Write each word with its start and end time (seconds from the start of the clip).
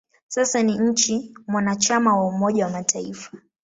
Sasa 0.27 0.63
ni 0.63 0.77
nchi 0.77 1.35
mwanachama 1.47 2.17
wa 2.17 2.27
Umoja 2.27 2.65
wa 2.65 2.71
Mataifa. 2.71 3.31